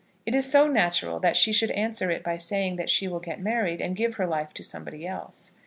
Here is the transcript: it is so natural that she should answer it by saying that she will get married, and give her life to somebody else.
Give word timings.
it 0.25 0.33
is 0.33 0.49
so 0.51 0.67
natural 0.67 1.19
that 1.19 1.37
she 1.37 1.53
should 1.53 1.69
answer 1.69 2.09
it 2.09 2.23
by 2.23 2.35
saying 2.35 2.75
that 2.75 2.89
she 2.89 3.07
will 3.07 3.19
get 3.19 3.39
married, 3.39 3.79
and 3.79 3.95
give 3.95 4.15
her 4.15 4.25
life 4.25 4.51
to 4.51 4.63
somebody 4.63 5.05
else. 5.05 5.51